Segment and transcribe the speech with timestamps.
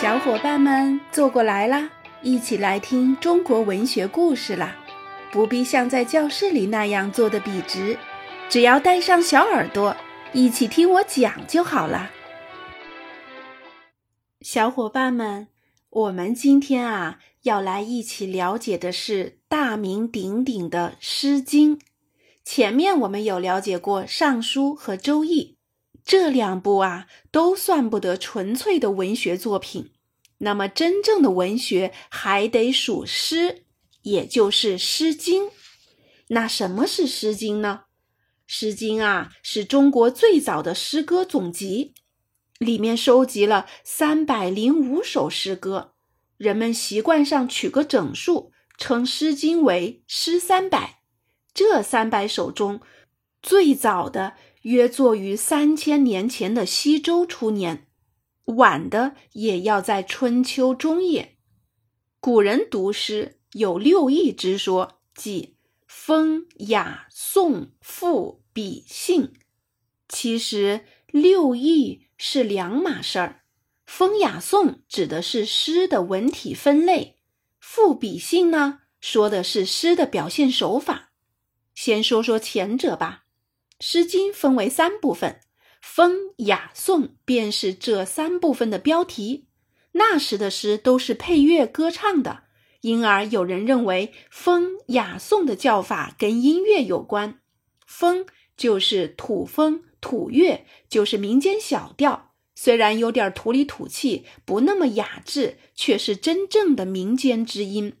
[0.00, 1.90] 小伙伴们坐过来啦，
[2.22, 4.76] 一起来听中国文学故事啦！
[5.32, 7.98] 不必像在教室里那样坐得笔直，
[8.48, 9.96] 只要带上小耳朵，
[10.32, 12.12] 一起听我讲就好了。
[14.40, 15.48] 小伙伴们，
[15.90, 21.76] 我们今天啊，要来一起了解的是大名鼎鼎的《诗经》。
[22.44, 25.54] 前面我们有了解过《尚书》和《周易》。
[26.08, 29.90] 这两部啊，都算不得纯粹的文学作品。
[30.38, 33.64] 那么，真正的文学还得数诗，
[34.00, 35.44] 也就是《诗经》。
[36.28, 37.82] 那什么是《诗经》呢？
[38.46, 41.92] 《诗经》啊，是中国最早的诗歌总集，
[42.58, 45.92] 里面收集了三百零五首诗歌。
[46.38, 51.02] 人们习惯上取个整数，称《诗经》为“诗三百”。
[51.52, 52.80] 这三百首中，
[53.42, 54.36] 最早的。
[54.62, 57.86] 约作于三千年前的西周初年，
[58.44, 61.36] 晚的也要在春秋中叶。
[62.20, 65.56] 古人读诗有六艺之说，即
[65.86, 69.32] 风、雅、颂、赋、比、兴。
[70.08, 73.42] 其实六艺是两码事儿。
[73.86, 77.16] 风、雅、颂指的是诗的文体分类，
[77.58, 81.12] 赋、比、兴呢，说的是诗的表现手法。
[81.74, 83.22] 先说说前者吧。
[83.80, 85.40] 《诗经》分为三部分，
[85.80, 89.46] 风、雅、颂便是这三部分的标题。
[89.92, 92.42] 那时的诗都是配乐歌唱的，
[92.80, 97.40] 因而有人认为风、雅、颂的叫法跟音乐有关。
[97.86, 107.94] 风就是土风，土乐就是民间小调，虽然有点土里土气，不那么雅致，却是真正的民间之音。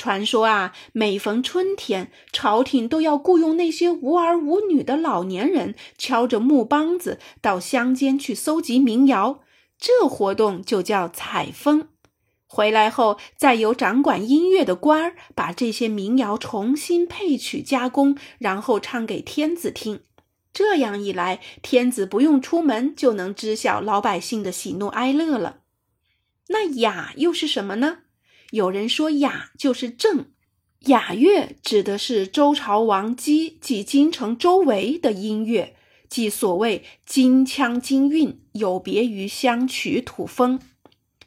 [0.00, 9.40] 传说啊，每逢春天，朝廷都要雇佣那些无儿无女的老年人，敲着木梆子到乡间去搜集民谣。
[9.78, 11.88] 这活动就叫采风。
[12.46, 20.00] 回来后，再由掌管音乐的官儿把这些民谣重新配曲加工，然后唱给天子听。
[20.54, 25.58] 这样一来，天子不用出门就能知晓老百姓的喜怒哀乐了。
[26.48, 27.98] 那雅又是什么呢？
[28.50, 30.26] 有人说雅就是正，
[30.86, 35.76] 雅乐指的是周朝王姬及京城周围的音乐，
[36.08, 40.60] 即所谓金腔金韵，有别于乡曲土风。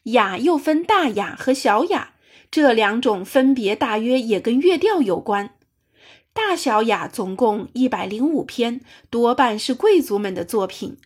[0.03, 2.15] 雅又分大雅和小雅，
[2.51, 5.55] 这两种分别大约也跟乐调有关。
[6.33, 10.97] 大小雅总共一百零五篇，多半是贵族们的作品，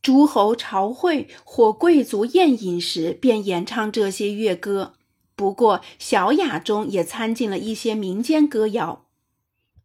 [0.00, 4.94] 诸侯朝会或贵族宴饮时便演唱这些乐歌。
[5.40, 9.06] 不过，小雅中也参进了一些民间歌谣。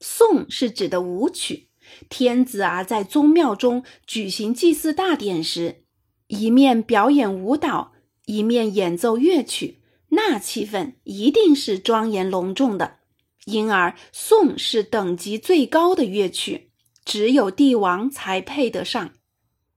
[0.02, 1.70] 颂是指的舞曲，
[2.10, 5.86] 天子啊在宗庙中举行祭祀大典时，
[6.28, 7.94] 一面表演舞蹈，
[8.26, 9.80] 一面演奏乐曲，
[10.10, 12.98] 那气氛一定是庄严隆重的。
[13.46, 16.72] 因而，颂是等级最高的乐曲，
[17.06, 19.14] 只有帝王才配得上。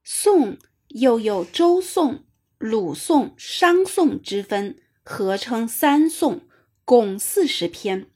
[0.03, 2.25] 颂又有周颂、
[2.59, 4.81] 鲁颂、商颂之分。
[5.11, 6.43] 合称三颂，
[6.85, 8.09] 共四十篇。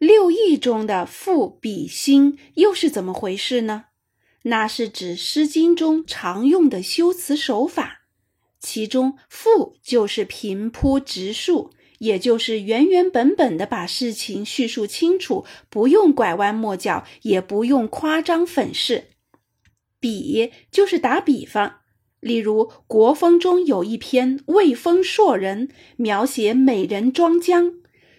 [0.00, 3.84] 六艺中的赋、比、兴又是怎么回事呢？
[4.42, 8.00] 那是指《诗经》中常用的修辞手法，
[8.58, 19.10] 其中赋就是平铺直述，也就是原原本本的把事情叙述清楚，不用拐弯抹角，也不用夸张粉饰。
[20.00, 21.77] 比就是打比方。
[22.20, 27.74] 例如，《国风》中有一篇《魏风硕人》，描写美人庄姜，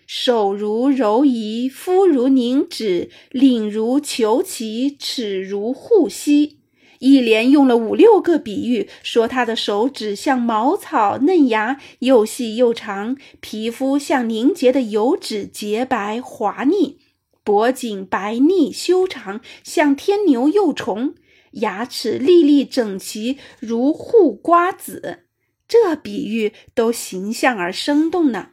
[0.08, 6.60] 手如柔夷，肤如凝脂，领如虬蛴，齿如护膝，
[7.00, 16.96] 一连用了五六个比喻，说她的手指像茅草嫩芽，又细又长；皮肤像凝结的油脂，洁白滑腻；
[17.44, 21.16] 脖颈白腻修长，像天牛幼虫。
[21.52, 25.26] 牙齿粒粒整齐，如护瓜子，
[25.68, 28.50] 这比喻都形象而生动呢。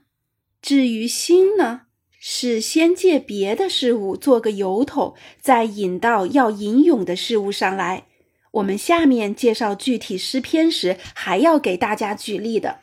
[0.60, 1.82] 至于心呢，
[2.18, 8.06] 是先借别的事物做个由头，再引到要引咏的事物上来。
[8.52, 12.80] 我们下面介绍具体诗篇时，还要给大家举例的。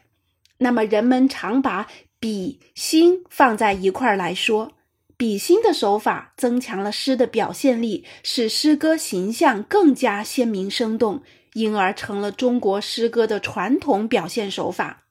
[0.60, 1.88] 那么，人们常把
[2.20, 4.72] 比心放在一块儿来说。
[5.16, 11.22] 比心的手法增强了诗的表现力，使诗歌形象更加鲜明生动，
[11.54, 15.06] 因而成了中国诗歌的传统表现手法。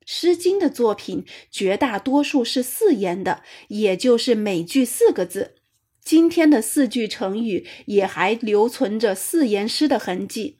[0.08, 5.54] 《诗经》的作品绝大多数是四言的，也就是每句四个字。
[6.00, 10.58] 今天的四句成语也还留存着四言诗的痕迹。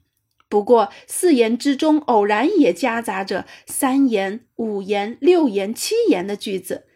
[0.49, 6.87] 不过四言之中偶然也夹杂着三言、五言、六言、七言的句子，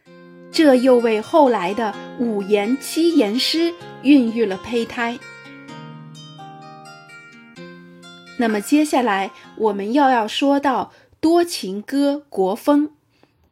[0.52, 5.18] 这又为后来的五言、七言诗孕育了胚胎。
[8.38, 12.92] 那么接下来我们又要说到多情歌国风。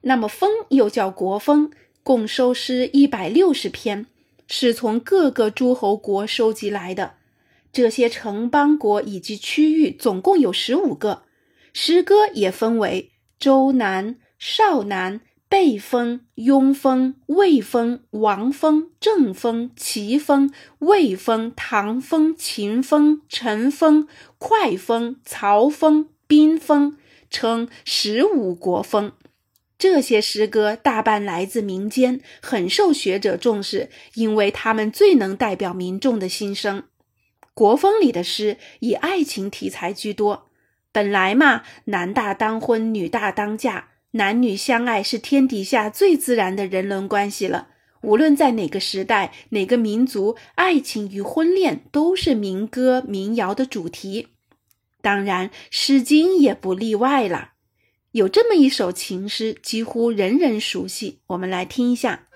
[0.03, 1.71] 那么风又叫国风，
[2.03, 4.07] 共收诗一百六十篇，
[4.47, 7.15] 是从各个诸侯国收集来的。
[7.71, 11.25] 这些城邦国以及区域总共有十五个。
[11.75, 24.07] 诗歌也分为周南、邵南、背风、雍风、魏风、王风、郑风、齐风、魏风、唐风、秦风、陈风、
[24.37, 26.99] 快风、曹风、宾风，
[27.31, 29.13] 称十五国风。
[29.79, 36.83] 这些诗歌大半来自民间，很受学者重视，因为他们最能代表民众的心声。
[37.55, 40.51] 国风里的诗以爱情题材居多。
[40.93, 47.69] 本来嘛，男大当婚，女大当嫁，男女相爱是天底下最自然的人伦关系了。
[48.01, 54.29] 无论在哪个时代、哪个民族，爱情与婚恋都是民歌民谣的主题。
[55.03, 57.51] 当然，《诗经》也不例外了。
[58.13, 61.21] 有这么一首情诗，几乎人人熟悉。
[61.29, 62.29] 我们来听一下：“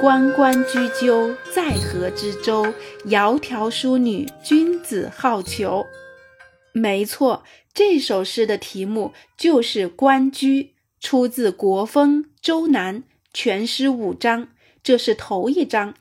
[0.00, 2.72] 关关雎鸠，在河之洲。
[3.06, 5.86] 窈窕淑女，君子好逑。”
[6.72, 7.42] 没错，
[7.82, 10.64] 这首诗的题目就是《关雎》，
[11.00, 14.48] 出自《国风·周南》，全诗五章，
[14.82, 15.94] 这是头一章。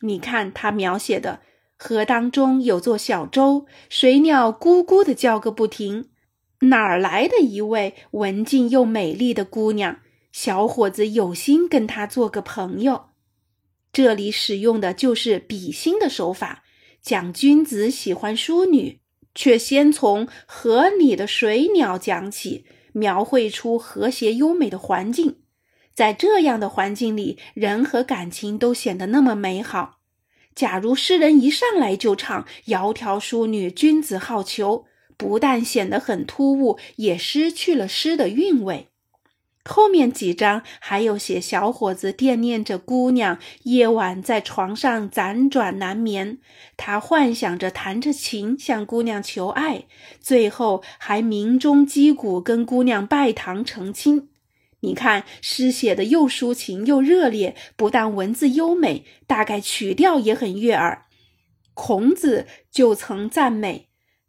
[0.00, 1.42] 你看它描写的
[1.76, 6.08] 河当中有座小舟，水鸟咕咕的叫个不停。
[6.60, 9.98] 哪儿来的一位文静又美丽的姑娘？
[10.32, 13.10] 小伙子有心跟她做个朋友。
[13.92, 16.64] 这里使用的就是比心的手法，
[17.02, 19.00] 讲君子喜欢淑女，
[19.36, 25.36] 却先从河里的水鸟讲起，描绘出和谐优美的环境。
[25.94, 30.00] 在这样的环境里，人和感情都显得那么美好。
[30.54, 34.86] 假如诗人一上来就唱“窈窕淑女，君子好逑”。
[35.18, 38.90] 不但显得很突兀，也失去了诗的韵味。
[39.66, 46.38] 后面几章还有写小伙子惦念着姑娘，夜晚在床上辗转难眠，
[46.76, 49.86] 他幻想着弹着琴向姑娘求爱，
[50.20, 54.28] 最后还鸣钟击鼓跟姑娘拜堂成亲。
[54.80, 61.06] 你看，诗写的又抒情又热烈，不但文字优美，大概曲调也很悦耳。
[61.74, 63.88] 孔子就曾赞美。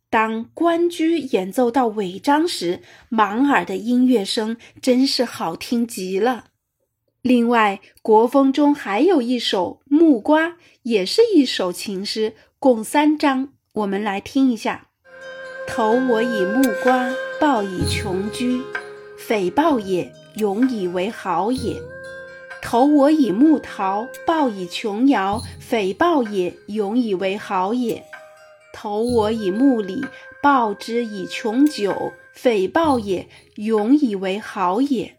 [0.10, 6.46] 当关雎演奏到尾章时，满耳的音乐声真是好听极了。
[7.22, 10.48] 另外，国风中还有一首《木瓜》，
[10.84, 13.50] 也是一首情诗，共三章。
[13.74, 14.88] 我们来听一下：
[15.68, 18.62] 投我以木瓜，报以琼琚。
[19.18, 21.82] 匪报也，永以为好也；
[22.62, 25.42] 投我以木桃，报以琼瑶。
[25.60, 28.06] 匪报也，永以为好也。
[28.80, 30.06] 投我以木李，
[30.40, 35.18] 报之以琼酒，匪报也，永以为好也。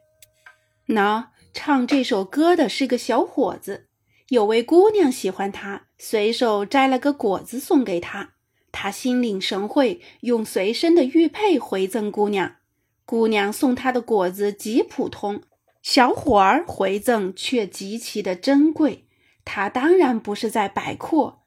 [0.87, 3.89] 那唱这首歌的是个小伙子，
[4.29, 8.35] 有位姑娘喜欢他，随手摘了个果子送给他，
[8.71, 12.59] 他心领神会，用随身的玉佩回赠姑娘。
[13.05, 15.43] 姑娘送他的果子极普通，
[15.83, 19.09] 小伙儿回赠却极其的珍贵，
[19.45, 21.38] 他当然不是在摆阔。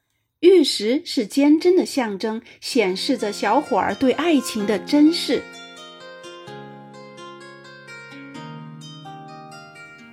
[0.41, 5.43] 玉石是坚贞的象征，显示着小伙儿对爱情的珍视。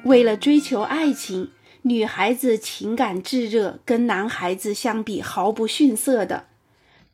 [0.05, 1.51] 为了追求爱情，
[1.83, 6.45] 女孩子情感炙热，跟男孩子相比毫不逊色的。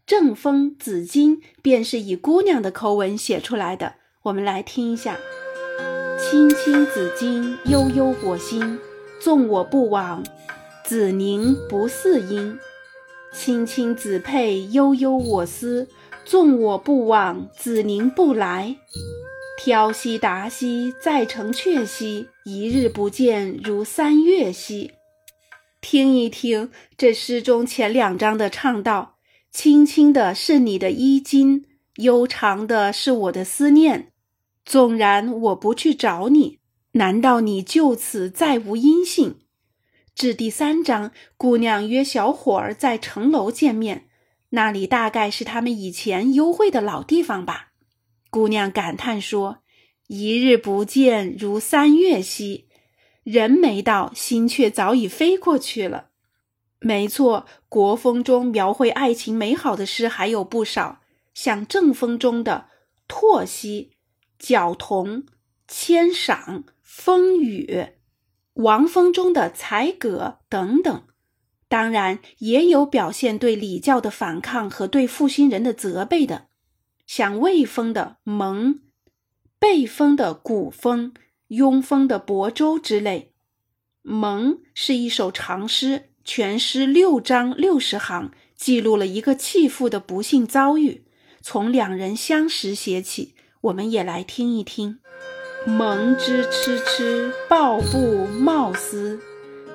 [0.04, 3.94] 正风紫金便是以姑娘的口吻写出来的。
[4.24, 5.16] 我们来听一下
[6.18, 8.78] ：“青青子衿，悠悠我心。
[9.20, 10.24] 纵我不往，
[10.84, 12.58] 子宁不嗣音。”
[13.34, 15.88] 青青子佩，悠悠我思。
[16.24, 18.76] 纵我不往，子宁不来。
[19.58, 22.28] 挑兮达兮，在城阙兮。
[22.44, 24.92] 一日不见，如三月兮。
[25.80, 29.16] 听一听这诗中前两章的唱道：
[29.50, 31.64] 青青的是你的衣襟，
[31.96, 34.12] 悠长的是我的思念。
[34.64, 36.60] 纵然我不去找你，
[36.92, 39.36] 难道你就此再无音信？
[40.14, 44.08] 至第三章，姑娘约小伙儿在城楼见面，
[44.50, 47.72] 那里大概是他们以前幽会的老地方吧。
[48.30, 49.58] 姑娘感叹说
[50.06, 52.68] ：“一日不见，如三月兮。”
[53.24, 56.10] 人没到，心却早已飞过去了。
[56.78, 61.00] 没错，国风中描绘爱情美好的诗还有不少。
[61.32, 62.68] 像正风中的
[63.08, 63.92] 唾惜、
[64.38, 65.24] 角童、
[65.66, 67.86] 千赏、风雨，
[68.54, 71.02] 王风中的才葛等等。
[71.68, 76.46] 当然，也有表现对礼教的反抗和对负心人的责备的，
[77.06, 78.80] 像魏风的蒙、
[79.58, 81.12] 背风的古风、
[81.48, 83.32] 庸风的亳州之类。
[84.02, 91.06] 蒙是一首长诗，全诗六章六十行，记录了一个弃妇的不幸遭遇，
[91.40, 93.34] 从两人相识写起。
[93.62, 95.00] 我们也来听一听：
[95.66, 99.18] 蒙之痴痴，抱布冒思，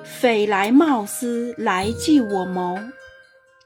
[0.04, 2.78] 匪来冒思来计我谋。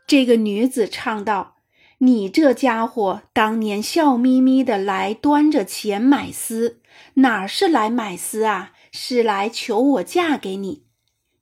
[0.07, 1.57] 这个女子唱道
[1.99, 6.79] ：“你这家伙当年笑眯眯的来端着钱买丝，
[7.15, 10.85] 哪是来买丝啊？”是来求我嫁给你。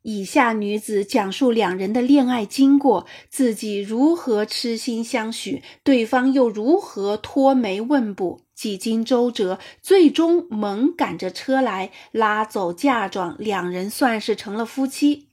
[0.00, 15.26] 以下女子讲述两人的恋爱经过，自己如何痴心相许，对方又如何托媒问卜，几经周折，最终猛赶着车来拉走嫁妆，两人算是成了夫妻。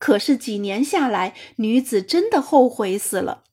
[0.00, 3.44] 可是几年下来，女子真的后悔死了。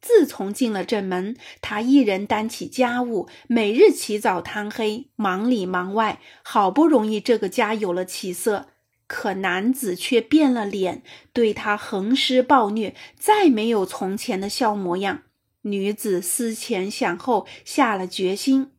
[0.00, 8.68] 自从进了正门，他一人担起家务，每日起早贪黑，忙里忙外，好不容易这个家有了起色，
[9.06, 11.02] 可男子却变了脸，
[11.34, 15.24] 对他横施暴虐，再没有从前的笑模样。
[15.62, 18.72] 女子思前想后，下了决心：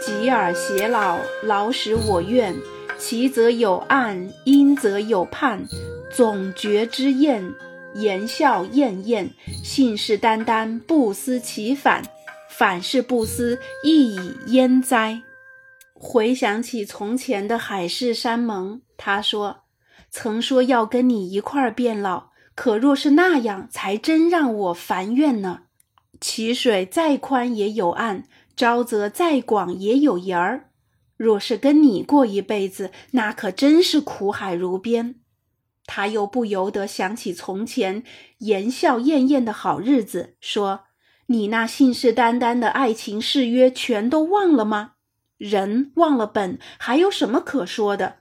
[0.00, 2.54] 吉尔偕老，老使我愿；
[2.98, 5.66] 奇则有暗，阴则有判，
[6.10, 7.54] 总觉之厌。
[7.94, 9.30] 言笑晏晏，
[9.62, 12.02] 信誓旦旦，不思其反；
[12.48, 15.22] 反是不思，亦以焉哉？
[15.94, 19.64] 回想起从前的海誓山盟，他说
[20.10, 25.62] ：“曾说要跟你一块儿变老，可若是那样，才真让我烦怨呢。
[26.20, 28.24] 其水再宽也有岸，
[28.56, 30.70] 沼泽再广也有沿儿。
[31.16, 35.16] 若是跟你过一辈子，那可真是苦海如边。”
[35.84, 38.04] 他又不由得想起从前
[38.38, 40.84] 言笑晏晏的好日子，说
[41.26, 44.92] ：“你那信誓旦旦的爱情誓约，全都忘了吗？
[45.38, 48.18] 人忘了本，还有什么可说的？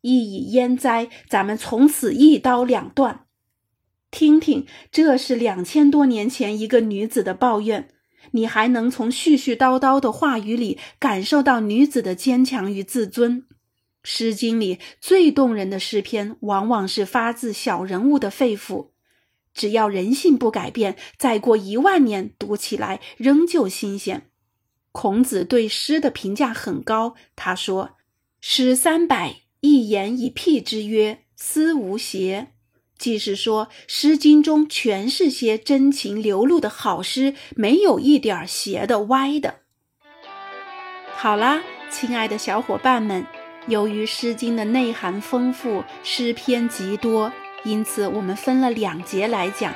[0.00, 1.08] 一以焉哉？
[1.28, 3.23] 咱们从此一刀两断。
[4.14, 7.88] 听听，这是两千多年前一个女子的抱怨，
[8.30, 13.42] 你还能从絮絮叨叨的话语里感受到女子的坚强与自尊。”
[14.04, 18.90] 《诗经》里最动人的诗篇，往往是发自小人物的肺腑。
[19.52, 24.30] 只要人性不改变，再过一万年，读起来仍旧新鲜。
[24.92, 27.96] 孔子对诗的评价很高，他说
[28.40, 32.52] ：“诗三百，一言以辟之，曰思无邪。”
[32.98, 39.56] 即是说，《诗经》中全是些真情流露的好诗，没有一点邪的、歪的。
[41.16, 43.26] 好啦，亲爱的小伙伴们。
[43.66, 47.32] 由于《诗经》的内涵丰富，诗篇极多，
[47.64, 49.72] 因此我们分了两节来讲。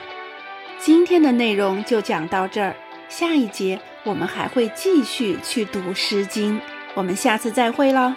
[0.78, 2.76] 今天的内容就讲到这儿，
[3.08, 6.58] 下一节我们还会继续去读《诗经》，
[6.94, 8.12] 我们下次再会喽。